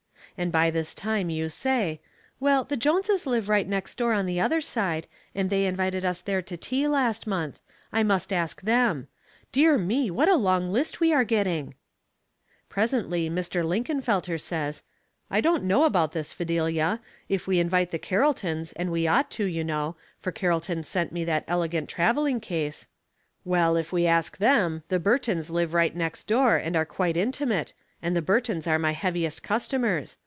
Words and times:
And 0.37 0.49
by 0.51 0.71
this 0.71 0.95
time 0.95 1.29
you 1.29 1.49
say," 1.49 1.99
Well, 2.39 2.63
the 2.63 2.77
Jones' 2.77 3.27
live 3.27 3.47
right 3.47 3.67
next 3.67 3.95
door 3.95 4.13
on 4.13 4.25
the 4.25 4.39
other 4.39 4.59
side, 4.61 5.05
and 5.35 5.49
they 5.49 5.65
invited 5.65 6.03
us 6.03 6.19
there 6.21 6.41
to 6.41 6.57
tea 6.57 6.87
last 6.87 7.27
month; 7.27 7.61
I 7.93 8.01
must 8.01 8.33
ask 8.33 8.61
them. 8.61 9.07
Dear 9.51 9.77
me! 9.77 10.09
what 10.09 10.29
a 10.29 10.35
long 10.37 10.71
list 10.71 10.99
we 10.99 11.13
are 11.13 11.25
getting." 11.25 11.75
Presently 12.69 13.29
Mr. 13.29 13.63
Linkenfelter 13.63 14.39
says, 14.39 14.81
"I 15.29 15.41
don't 15.41 15.65
know 15.65 15.83
about 15.83 16.13
this, 16.13 16.33
Fidelia; 16.33 17.01
if 17.29 17.45
we 17.45 17.59
invite 17.59 17.91
the 17.91 17.99
Carroltons, 17.99 18.73
and 18.77 18.89
we 18.89 19.05
ought 19.05 19.29
to, 19.31 19.43
you 19.43 19.63
know, 19.65 19.95
for 20.17 20.31
Carrolton 20.31 20.81
sent 20.83 21.11
me 21.11 21.23
that 21.25 21.43
elegant 21.47 21.87
traveling 21.87 22.39
case, 22.39 22.87
Practical 23.43 23.77
Arithmetic. 23.77 23.91
163 23.91 23.91
Well, 23.91 23.91
if 23.91 23.91
we 23.91 24.07
ask 24.07 24.37
them, 24.37 24.83
the 24.87 24.97
Burtons 24.99 25.51
live 25.51 25.75
right 25.75 25.95
next 25.95 26.25
door, 26.25 26.55
and 26.55 26.75
are 26.75 26.85
quite 26.85 27.17
intimate, 27.17 27.73
and 28.01 28.15
the 28.15 28.21
Burtons 28.23 28.65
are 28.65 28.79
uiy 28.79 28.93
heaviest 28.93 29.43
customers. 29.43 30.17